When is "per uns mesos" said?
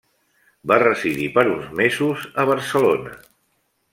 1.35-2.25